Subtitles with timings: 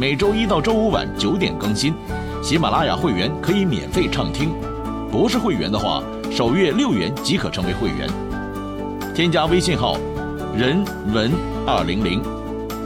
[0.00, 1.92] 每周一到周五晚九点更新，
[2.40, 4.54] 喜马拉雅会员可以免费畅听，
[5.10, 6.00] 不是会员的话，
[6.30, 8.08] 首月六元即可成为会员。
[9.12, 9.98] 添加微信号
[10.56, 11.32] “人文
[11.66, 12.22] 二零零”，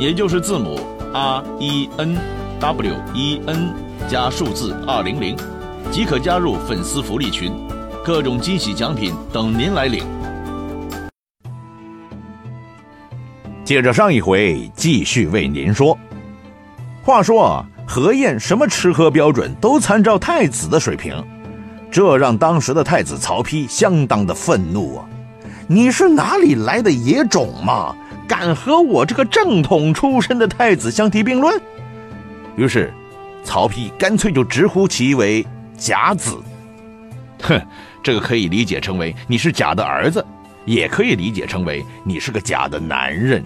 [0.01, 0.81] 也就是字母
[1.13, 2.17] R E N
[2.59, 3.75] W E N
[4.09, 5.37] 加数字二零零，
[5.91, 7.53] 即可加入粉丝福利群，
[8.03, 10.03] 各种惊喜奖品等您来领。
[13.67, 15.95] 接着上一回，继续为您说。
[17.03, 21.13] 话说啊，何晏什么吃喝标准都参照太子的水平，
[21.91, 25.05] 这让当时的太子曹丕相当的愤怒啊！
[25.67, 27.93] 你是哪里来的野种嘛？
[28.29, 31.61] 敢和我这个正统出身的太子相提并论？
[32.55, 32.95] 于是，
[33.43, 35.45] 曹丕干脆就直呼其为
[35.77, 36.39] 假子。
[37.43, 37.61] 哼，
[38.01, 40.25] 这个可以理解成为你是假的儿子，
[40.65, 43.45] 也可以理解成为你是个假的男人。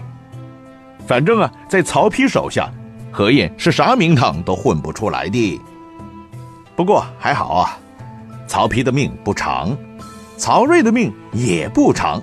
[1.07, 2.69] 反正啊，在曹丕手下。
[3.17, 5.59] 何晏是啥名堂都混不出来的。
[6.75, 7.75] 不过还好啊，
[8.47, 9.75] 曹丕的命不长，
[10.37, 12.21] 曹睿的命也不长。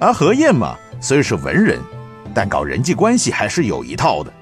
[0.00, 1.78] 而何晏嘛，虽是文人，
[2.34, 4.32] 但搞人际关系还是有一套的。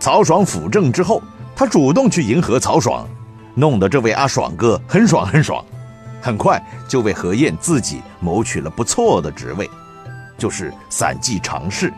[0.00, 1.22] 曹爽辅政之后，
[1.54, 3.06] 他主动去迎合曹爽，
[3.54, 5.64] 弄得这位阿爽哥很爽很爽，
[6.20, 9.70] 很快就为何晏自己谋取了不错的职位，
[10.36, 11.92] 就是散骑常侍。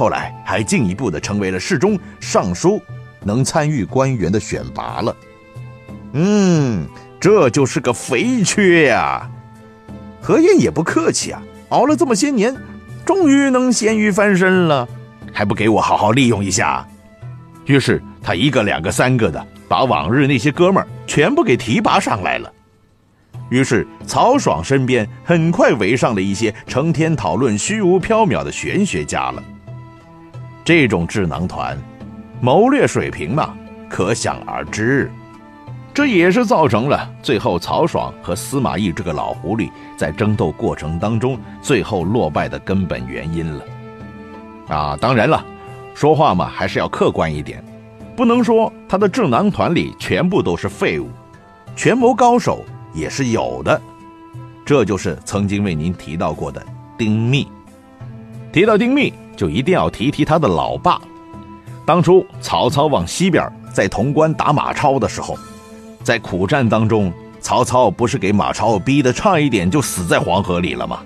[0.00, 2.80] 后来还进一步的成为了侍中、尚书，
[3.22, 5.14] 能参与官员的选拔了。
[6.14, 6.86] 嗯，
[7.20, 9.30] 这就是个肥缺呀！
[10.18, 12.56] 何晏也不客气啊，熬了这么些年，
[13.04, 14.88] 终于能咸鱼翻身了，
[15.34, 16.88] 还不给我好好利用一下？
[17.66, 22.50] 于是他一个、两个、三个的，把往日那些哥们儿全部给提拔上来了。
[23.50, 29.42] 于是曹爽身边很快围上了一些成天讨论虚无缥缈的玄学家了。
[30.72, 31.76] 这种智囊团，
[32.40, 33.52] 谋略水平嘛，
[33.88, 35.10] 可想而知。
[35.92, 43.64] 这也是造成了最后曹爽和司马懿这个老狐狸在争斗过程当中最后落败的根本原因了。
[44.68, 45.44] 啊，当然了，
[45.92, 47.60] 说话嘛还是要客观一点，
[48.14, 51.08] 不能说他的智囊团里全部都是废物，
[51.74, 52.64] 权谋高手
[52.94, 53.82] 也是有的。
[54.64, 56.64] 这就是曾经为您提到过的
[56.96, 57.48] 丁密。
[58.52, 59.12] 提到丁密。
[59.40, 61.00] 就一定要提提他的老爸。
[61.86, 65.34] 当初曹操往西边在潼关打马超的时候，
[66.04, 71.00] 在苦战当中，曹操不是给马超逼得差一点就死在黄河里了吗？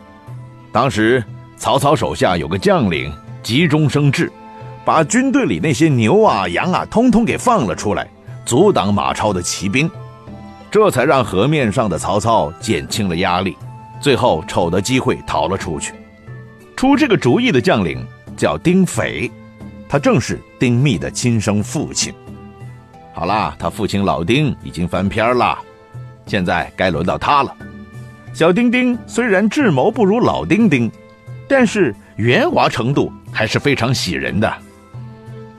[0.73, 1.23] 当时
[1.57, 4.33] 曹操手下有个将领急中生智，
[4.85, 8.05] 把军队里那些牛啊羊啊通通给放了出来，
[8.45, 9.89] 阻挡马超的骑兵，
[10.73, 13.57] 这才让河面上的曹操减轻了压力，
[14.01, 15.95] 最后瞅得机会逃了出去。
[16.75, 18.05] 出这个主意的将领。
[18.37, 19.31] 叫丁斐，
[19.89, 22.13] 他正是丁密的亲生父亲。
[23.13, 25.59] 好啦，他父亲老丁已经翻篇了，
[26.27, 27.57] 现在该轮到他了。
[28.33, 30.91] 小丁丁虽然智谋不如老丁丁，
[31.49, 34.53] 但是圆滑程度还是非常喜人的。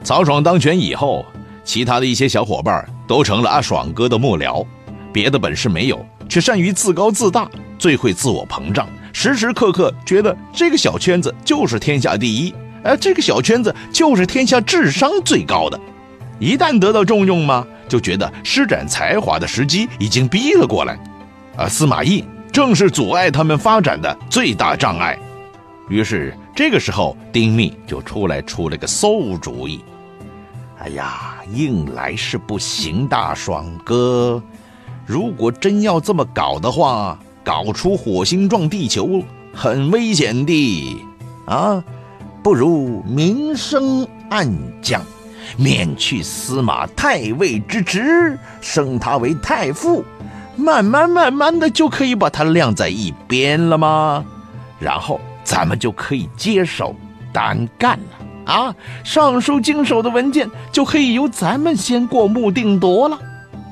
[0.03, 1.25] 曹爽当权以后，
[1.63, 4.65] 其他的一些小伙伴都成了阿爽哥的幕僚，
[5.13, 7.49] 别的本事没有，却善于自高自大，
[7.79, 12.53] 最会自我膨胀，时时刻刻觉得这个小圈子就是天下第一。
[12.85, 15.79] 而这个小圈子就是天下智商最高的，
[16.37, 20.95] 一旦得到重用嘛，就觉得施展才华的时机已经逼了过来，
[21.57, 25.17] 而司马懿正是阻碍他们发展的最大障碍。
[25.89, 29.83] 于是这个时候，丁密就出来出了个馊主意。
[30.77, 34.41] 哎呀，硬来是不行大，爽哥，
[35.07, 39.23] 如果真要这么搞的话，搞出火星撞地球
[39.53, 41.01] 很危险的
[41.47, 41.83] 啊！
[42.45, 44.47] 不如明升暗
[44.79, 45.01] 降，
[45.57, 50.05] 免去司马太尉之职，升他为太傅，
[50.55, 54.23] 慢慢慢慢的就可以把他晾在一边了吗？
[54.77, 56.95] 然后咱们就可以接手
[57.33, 58.75] 单干了啊！
[59.03, 63.17] 尚书经手的文件就可以由咱们先过目定夺了。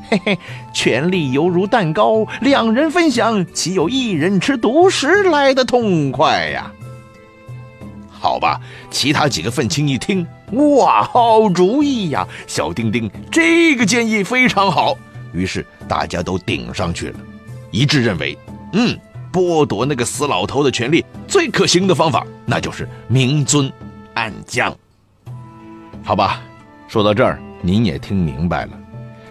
[0.10, 0.40] 嘿嘿，
[0.74, 6.72] 权力犹如蛋糕，两人分享，岂有一人吃独食来的痛快呀？
[8.24, 8.58] 好吧，
[8.90, 12.26] 其他几个愤青一听，哇，好主意呀！
[12.48, 14.98] 小丁丁，这个建议非常好。
[15.34, 17.20] 于是大家都顶上去了，
[17.70, 18.38] 一致认为，
[18.72, 18.98] 嗯，
[19.30, 23.70] 剥夺那个死老头的权利最可行的方法，那就是明尊
[24.14, 24.74] 暗降。
[26.02, 26.42] 好吧，
[26.88, 28.72] 说到这儿，您也听明白了。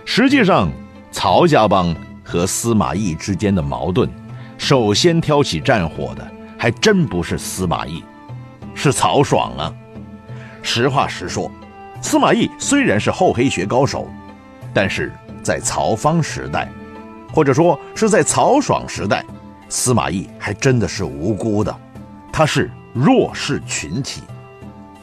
[0.05, 0.71] 实际上，
[1.11, 4.07] 曹家帮和司马懿之间的矛盾，
[4.59, 8.05] 首先挑起战火的还真不是司马懿，
[8.75, 9.73] 是曹爽啊。
[10.63, 11.51] 实话实说，
[12.01, 14.09] 司马懿虽然是厚黑学高手，
[14.73, 16.71] 但是在曹芳时代，
[17.33, 19.25] 或者说是在曹爽时代，
[19.69, 21.77] 司马懿还真的是无辜的，
[22.33, 24.23] 他是弱势群体，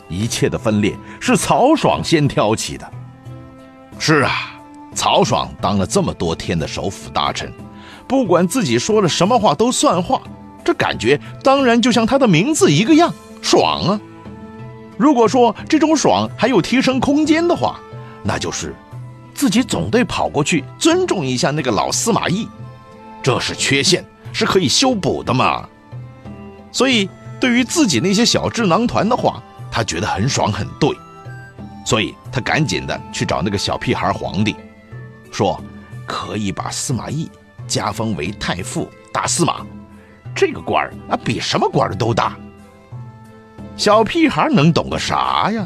[0.08, 2.90] 一切的分裂是曹爽先挑起的。
[3.98, 4.32] 是啊，
[4.96, 7.52] 曹爽当了这么多天的首辅大臣，
[8.08, 10.22] 不管自己说了什么话都算话，
[10.64, 14.00] 这感觉当然就像他的名字一个样，爽啊。
[14.98, 17.80] 如果说这种爽还有提升空间的话，
[18.24, 18.76] 那就是
[19.34, 22.48] 自己总得跑过去尊重一下那个老司马懿，
[23.24, 24.04] 这是缺陷，
[24.34, 25.68] 是可以修补的嘛。
[26.72, 27.10] 所以
[27.40, 29.42] 对于自己那些小智囊团的话，
[29.72, 30.90] 他觉得很爽很对，
[31.86, 34.56] 所以他赶紧的去找那个小屁孩皇帝，
[35.32, 35.64] 说
[36.06, 37.32] 可以把司马懿
[37.66, 39.66] 加封为太傅大司马，
[40.36, 42.36] 这个官儿啊比什么官儿都大。
[43.80, 45.66] 小屁孩能懂个啥呀？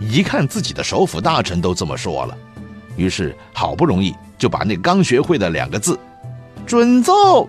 [0.00, 2.34] 一看自己的首辅大臣都这么说了，
[2.96, 6.00] 于是好不容易就把那刚学会的两个字
[6.66, 7.46] “准奏”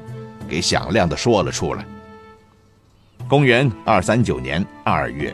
[0.50, 1.86] 给响亮的说了出来。
[3.26, 5.34] 公元二三九年二月，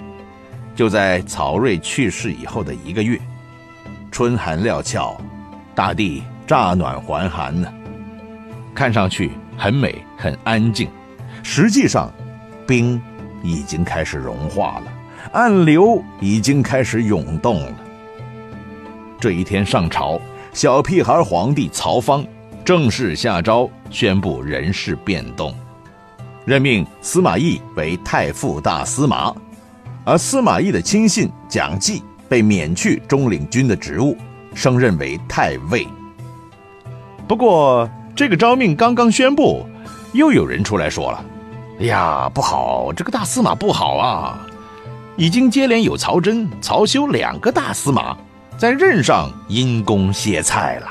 [0.75, 3.19] 就在曹睿去世以后的一个月，
[4.11, 5.19] 春寒料峭，
[5.73, 7.67] 大地乍暖还寒呢，
[8.75, 10.87] 看上去很美很安静，
[11.41, 12.13] 实际上，
[12.67, 13.01] 冰。
[13.43, 14.93] 已经开始融化了，
[15.33, 17.73] 暗流已经开始涌动了。
[19.19, 20.19] 这一天上朝，
[20.53, 22.25] 小屁孩皇帝曹芳
[22.65, 25.53] 正式下诏宣布人事变动，
[26.45, 29.33] 任命司马懿为太傅大司马，
[30.03, 34.17] 而司马懿的亲信蒋济被免去中领军的职务，
[34.55, 35.87] 升任为太尉。
[37.27, 39.65] 不过，这个诏命刚刚宣布，
[40.13, 41.25] 又有人出来说了。
[41.81, 42.93] 哎呀，不好！
[42.93, 44.45] 这个大司马不好啊，
[45.17, 48.15] 已经接连有曹真、曹休两个大司马
[48.55, 50.87] 在任上因公歇菜了。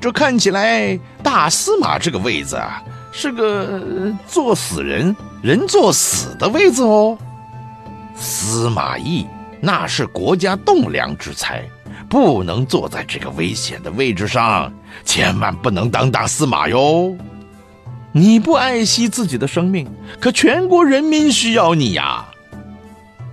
[0.00, 2.80] 这看起来大司马这个位子啊，
[3.10, 3.82] 是个
[4.28, 7.18] 做死人人做死的位子哦。
[8.14, 9.26] 司马懿
[9.60, 11.60] 那是国家栋梁之才，
[12.08, 14.72] 不能坐在这个危险的位置上，
[15.04, 17.16] 千万不能当大司马哟。
[18.14, 19.86] 你不爱惜自己的生命，
[20.20, 22.26] 可全国人民需要你呀。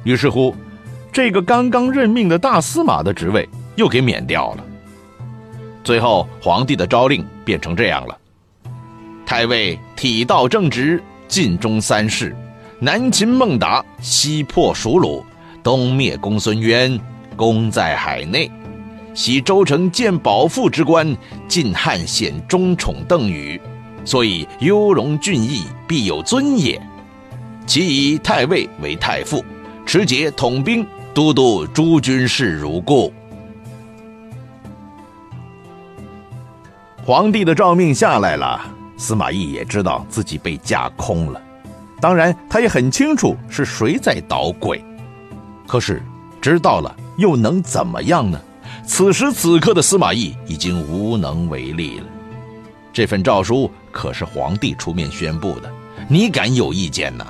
[0.03, 0.55] 于是乎，
[1.11, 4.63] 这个刚刚任命的大司马的职位又给免掉了。
[5.83, 8.17] 最后，皇帝的诏令变成这样了：
[9.25, 12.33] 太尉体道正直，尽忠三事，
[12.79, 15.21] 南擒孟达，西破蜀虏，
[15.61, 16.97] 东灭公孙渊，
[17.35, 18.49] 功在海内；
[19.13, 21.17] 西周成建保父之官，
[21.49, 23.59] 晋汉显忠宠邓禹。
[24.05, 26.81] 所以雍容俊逸，必有尊也。
[27.67, 29.43] 其以太尉为太傅，
[29.85, 33.13] 持节统兵，都督诸军事如故。
[37.05, 38.61] 皇帝的诏命下来了，
[38.97, 41.41] 司马懿也知道自己被架空了。
[42.01, 44.83] 当然，他也很清楚是谁在捣鬼。
[45.67, 46.01] 可是
[46.41, 48.39] 知道了又能怎么样呢？
[48.85, 52.05] 此时此刻的司马懿已经无能为力了。
[52.99, 55.71] 这份诏书可是皇帝出面宣布的，
[56.09, 57.25] 你敢有意见呢？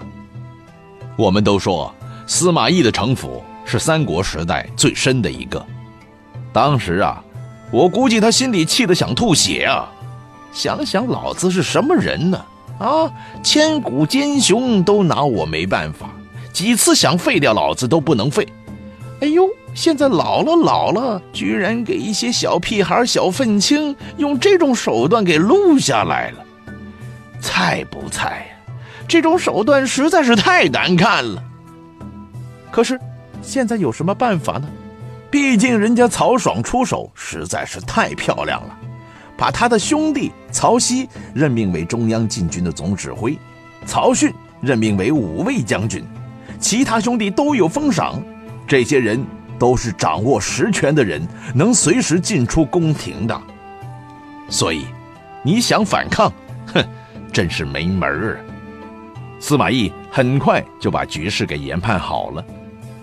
[1.16, 1.94] 我们都说
[2.26, 5.64] 司马懿的城府是三国时代最深的一个。
[6.52, 7.24] 当时啊，
[7.72, 9.88] 我估计他心里气得想吐血啊！
[10.52, 12.44] 想想老子是什么人呢？
[12.80, 13.08] 啊，
[13.44, 16.10] 千古奸雄都拿我没办法，
[16.52, 18.48] 几次想废掉老子都不能废。
[19.22, 19.50] 哎呦！
[19.76, 26.44] 现在老了老了，居然给一些小屁孩、小愤青用这种手段给录下来了，
[27.40, 28.74] 菜不菜呀？
[29.08, 31.44] 这种手段实在是太难看了。
[32.72, 33.00] 可是
[33.42, 34.68] 现在有什么办法呢？
[35.30, 38.78] 毕竟人家曹爽出手实在是太漂亮了，
[39.38, 43.38] 把他的兄弟曹丕任命为中央禁军的总指挥，
[43.86, 46.04] 曹训任命为五位将军，
[46.60, 48.22] 其他兄弟都有封赏，
[48.70, 49.22] 这些人。
[49.60, 51.22] 都是掌握实权的人，
[51.54, 53.42] 能随时进出宫廷的，
[54.48, 54.86] 所以
[55.44, 56.32] 你想反抗，
[56.68, 56.82] 哼，
[57.30, 58.40] 真是没门儿。
[59.38, 62.46] 司马懿很快就把局势给研判好了，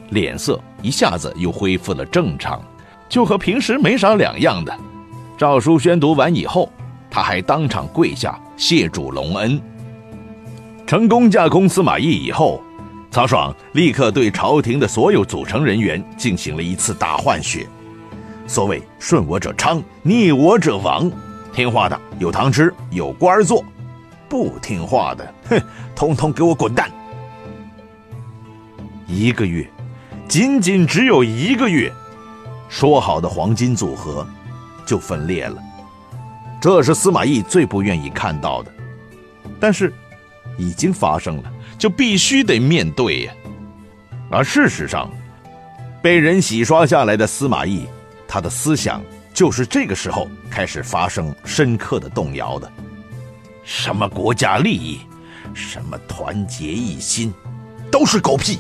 [0.08, 2.58] 脸色一下子又恢复了正常，
[3.06, 4.74] 就和平时没啥两样的。
[5.36, 6.72] 诏书宣读完以后，
[7.10, 9.60] 他还当场跪下谢主隆恩。
[10.86, 12.62] 成功架空司马懿以后，
[13.16, 17.66] 曹爽立刻对朝廷的所有组成人员进行了一次大换血。
[18.46, 21.10] 所谓顺我者昌，逆我者亡。
[21.50, 23.64] 听话的有糖吃，有官做；
[24.28, 25.58] 不听话的，哼，
[25.94, 26.90] 通通给我滚蛋！
[29.06, 29.66] 一个月，
[30.28, 31.90] 仅仅只有一个月，
[32.68, 34.26] 说好的黄金组合
[34.84, 35.56] 就分裂了。
[36.60, 38.70] 这是司马懿最不愿意看到的，
[39.58, 39.90] 但是。
[40.58, 43.32] 已经发生了，就必须得面对呀。
[44.30, 45.10] 而事实上，
[46.02, 47.86] 被人洗刷下来的司马懿，
[48.26, 49.02] 他的思想
[49.32, 52.70] 就是这个时候开始发生深刻的动摇的。
[53.64, 55.00] 什么国家利益，
[55.54, 57.32] 什么团结一心，
[57.90, 58.58] 都是狗屁。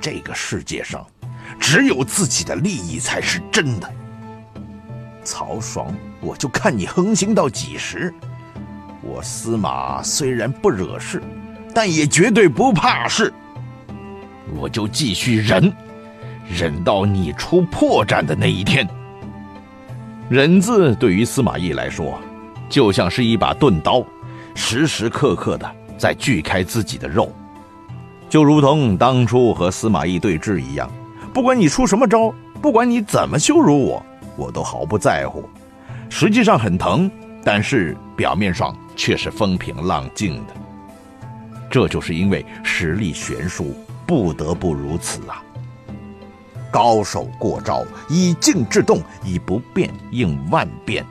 [0.00, 1.04] 这个世界上，
[1.58, 3.92] 只有自己的利益才是真的。
[5.24, 8.14] 曹爽，我就看你横行到几时。
[9.02, 11.22] 我司马虽然不惹事，
[11.74, 13.32] 但也绝对不怕事。
[14.54, 15.72] 我就继续忍，
[16.48, 18.88] 忍到你出破绽的那一天。
[20.28, 22.18] 忍字对于司马懿来说，
[22.68, 24.04] 就像是一把钝刀，
[24.54, 27.32] 时时刻刻的在锯开自己的肉，
[28.28, 30.90] 就如同当初和司马懿对峙一样。
[31.32, 34.04] 不管你出什么招，不管你怎么羞辱我，
[34.36, 35.48] 我都毫不在乎。
[36.08, 37.10] 实际上很疼，
[37.44, 38.76] 但是表面上。
[39.00, 40.54] 却是风平浪静的，
[41.70, 45.42] 这就是因为实力悬殊，不得不如此啊！
[46.70, 51.04] 高手过招，以静制动，以不变应万变，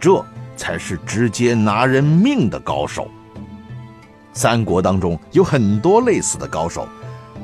[0.00, 0.24] 这
[0.56, 3.08] 才是直接拿人命的高手。
[4.32, 6.88] 三国当中有很多类似的高手，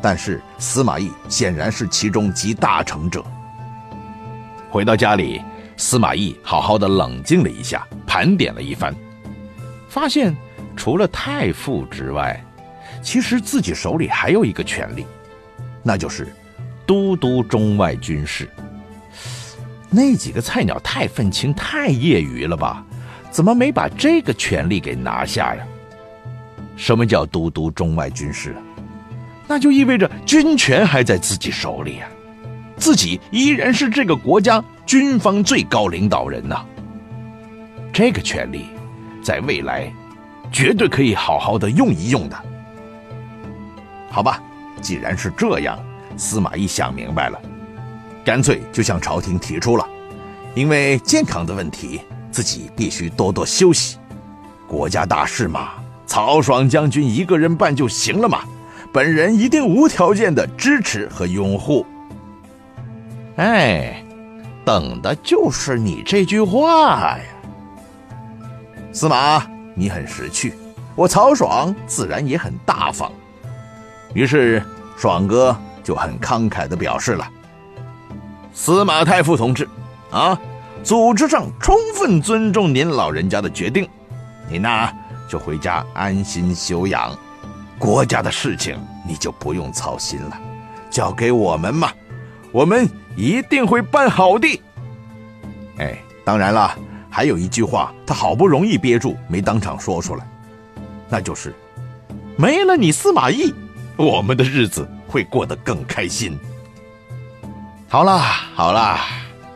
[0.00, 3.24] 但是司马懿显然是其中集大成者。
[4.70, 5.40] 回到家里，
[5.76, 8.94] 司马懿好好的冷静了一下，盘点了一番。
[9.88, 10.36] 发现，
[10.78, 12.40] 除了太傅之外，
[13.02, 15.04] 其实自己手里还有一个权利，
[15.82, 16.32] 那就是
[16.86, 18.48] 都督中外军事。
[19.90, 22.84] 那几个菜鸟太愤青，太业余了吧？
[23.28, 25.66] 怎么没把这个权利给拿下呀？
[26.76, 28.54] 什么叫都督中外军事？
[29.48, 32.08] 那就意味着军权还在自己手里啊，
[32.76, 36.64] 自己依然是这个国家军方最高领导人呐。
[37.92, 38.66] 这个权利。
[39.20, 39.92] 在未来，
[40.50, 42.36] 绝对可以好好的用一用的。
[44.10, 44.42] 好吧，
[44.80, 45.78] 既然是这样，
[46.16, 47.40] 司马懿想明白了，
[48.24, 49.86] 干脆就向朝廷提出了，
[50.54, 52.00] 因为健康的问题，
[52.30, 53.98] 自己必须多多休息。
[54.66, 55.70] 国家大事嘛，
[56.06, 58.40] 曹爽将军一个人办就行了嘛，
[58.92, 61.86] 本人一定无条件的支持和拥护。
[63.36, 64.02] 哎，
[64.64, 67.18] 等的就是你这句话呀。
[68.90, 69.46] 司马，
[69.78, 70.54] 你很识趣，
[70.96, 73.12] 我曹爽自然也很大方。
[74.12, 74.60] 于是，
[74.96, 77.24] 爽哥就很慷慨地表示了
[78.52, 79.68] ：“司马太傅同志，
[80.10, 80.36] 啊，
[80.82, 83.88] 组织上充分尊重您老人家的决定，
[84.50, 84.92] 您呐
[85.28, 87.16] 就回家安心休养，
[87.78, 90.36] 国家的事情你就不用操心了，
[90.90, 91.92] 交给我们嘛，
[92.50, 94.60] 我们一定会办好的。
[95.78, 96.76] 哎，当然了。”
[97.18, 100.24] 还有一句话，他好不容易憋住没当场说出来，
[101.08, 101.52] 那就是：
[102.36, 103.52] 没了你司马懿，
[103.96, 106.38] 我们的日子会过得更开心。
[107.88, 108.20] 好啦
[108.54, 109.00] 好啦，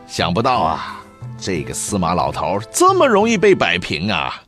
[0.07, 1.01] 想不到啊，
[1.37, 4.43] 这个司马老头这么容易被摆平啊！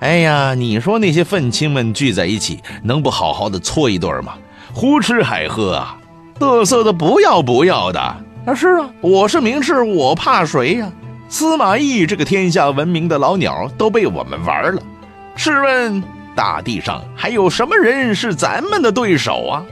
[0.00, 4.38] 哎呀，你说那些愤青们聚在一起，能不好好的搓一顿吗？
[4.72, 5.98] 胡吃海喝啊，
[6.38, 8.00] 嘚瑟的不要不要的。
[8.00, 10.90] 啊是啊，我是明智，我怕谁呀？
[11.32, 14.82] 司马懿这个天下闻名的老鸟都被我们玩了，
[15.34, 16.02] 试问
[16.36, 19.64] 大地上还有什么人是咱们的对手啊？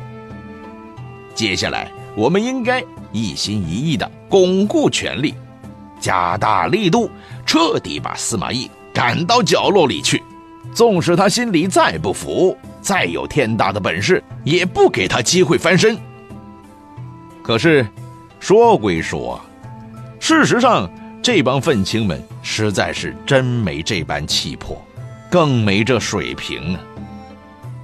[1.35, 5.35] 接下来我们应该一心一意的巩固权力，
[6.01, 7.11] 加大力度，
[7.45, 10.23] 彻底把司马懿赶到角落里去。
[10.73, 15.95] 纵使他心里再不服，再有天大的本事，也不给他机会翻身。
[17.43, 17.87] 可是，
[18.39, 19.39] 说归说，
[20.19, 20.91] 事实上。
[21.23, 24.83] 这帮愤青们实在是真没这般气魄，
[25.31, 26.81] 更没这水平啊！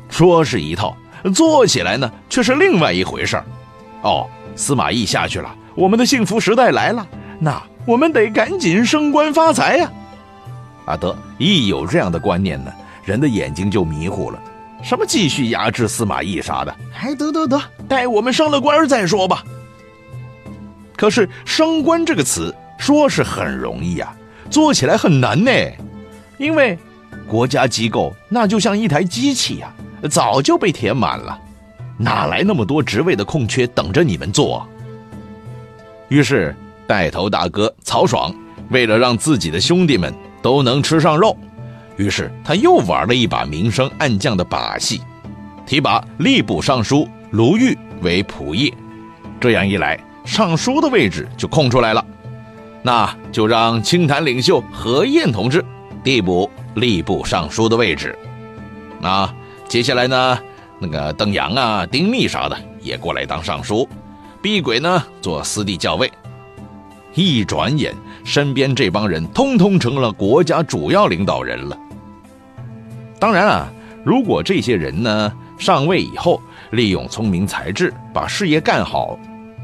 [0.09, 0.97] 说是一套，
[1.35, 3.45] 做起来呢却是另外一回事儿。
[4.03, 7.07] 哦，司马懿下去了，我们的幸福时代来了，
[7.39, 9.91] 那我们得赶紧升官发财呀！
[10.87, 12.73] 啊，得一有这样的观念呢，
[13.05, 14.41] 人的眼睛就迷糊了。
[14.83, 19.45] 什么继续压制司马懿啥的，哎，得得得，待我们升了官再说吧。
[20.97, 24.15] 可是升官这个词说是很容易呀，
[24.51, 25.51] 做起来很难呢，
[26.39, 26.79] 因为
[27.27, 29.73] 国家机构那就像一台机器呀，
[30.11, 31.39] 早就被填满了，
[31.99, 34.67] 哪来那么多职位的空缺等着你们做？
[36.09, 36.55] 于是
[36.87, 38.33] 带头大哥曹爽
[38.71, 41.37] 为了让自己的兄弟们都能吃上肉，
[41.97, 45.01] 于是他又玩了一把明升暗降的把戏，
[45.67, 48.73] 提拔吏部尚书卢玉为仆射，
[49.41, 49.99] 这样一来。
[50.25, 52.05] 尚书的位置就空出来了，
[52.87, 55.65] 那就让清谈领袖何晏同志
[56.05, 58.17] 递补吏部尚书的位置。
[59.01, 59.29] 那
[59.67, 60.39] 接下来呢，
[60.79, 63.89] 那个邓阳啊、丁密啥的也过来当尚书，
[64.41, 66.09] 毕轨呢做司隶校尉。
[67.15, 67.93] 一转眼，
[68.25, 71.77] 身边这帮人通通成了国家主要领导人了。
[73.19, 73.69] 当然啊，
[74.05, 76.41] 如果这些人呢上位以后，
[76.71, 79.19] 利用聪明才智把事业干好。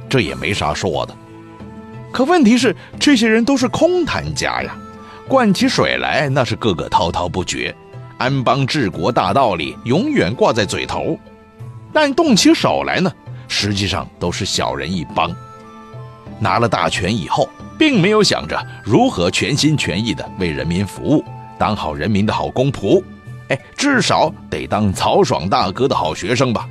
[0.09, 1.15] 这也没啥说的，
[2.13, 4.77] 可问题是，这些人都是空谈家呀，
[5.27, 7.75] 灌起水来那是个个滔滔不绝，
[8.19, 11.19] 安邦治国大道理永远挂在嘴头，
[11.93, 13.11] 但动起手来呢，
[13.49, 15.35] 实际上都是小人一帮。
[16.39, 21.25] 拿了大权以后，并没有想着如何全心全意的为人民服务，
[21.59, 23.03] 当好人民的好公仆，
[23.49, 26.69] 哎，至少得当曹爽大哥的好学生吧。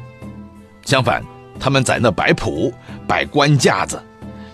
[0.86, 1.24] 相反。
[1.60, 2.74] 他们在那摆谱、
[3.06, 4.02] 摆官架子，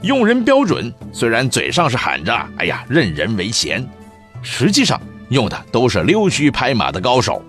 [0.02, 3.86] 用人标准虽然嘴上是喊着“哎呀，任人唯贤”，
[4.44, 7.44] 实际上用的都是溜须拍马的高手。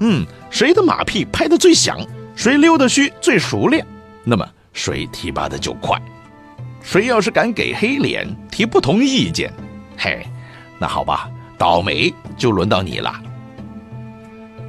[0.00, 1.98] 嗯，谁的马屁拍得最响，
[2.36, 3.84] 谁溜的须最熟练，
[4.22, 6.00] 那么谁提拔的就快。
[6.82, 9.50] 谁要是敢给黑脸、提不同意见，
[9.96, 10.26] 嘿，
[10.78, 13.14] 那好吧，倒霉就轮到你了。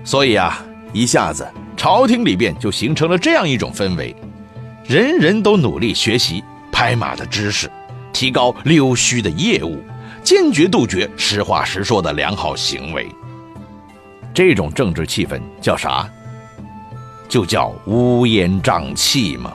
[0.06, 0.64] 所以啊，
[0.94, 4.16] 一下子朝廷里边就形成了这样一种氛围。
[4.86, 6.44] 人人都努力学习
[6.76, 7.72] 拍马的知识，
[8.12, 9.82] 提高溜须的业务，
[10.22, 13.08] 坚决杜绝实话实说的良好行为。
[14.34, 16.06] 这种政治气氛叫啥？
[17.30, 19.54] 就叫乌烟瘴气嘛。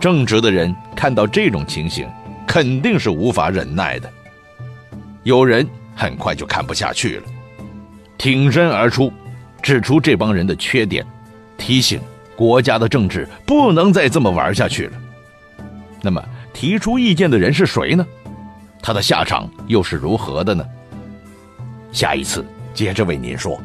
[0.00, 2.08] 正直的人看到这种情形，
[2.46, 4.10] 肯定是无法忍耐的。
[5.24, 7.24] 有人很快就看不下去了，
[8.16, 9.12] 挺身而出，
[9.60, 11.04] 指出这帮人的缺点，
[11.58, 12.00] 提醒。
[12.34, 14.92] 国家的政治不能再这么玩下去了。
[16.06, 18.06] 那么提出意见的人是谁呢？
[18.80, 20.64] 他的下场又是如何的呢？
[21.90, 23.60] 下一次接着为您说。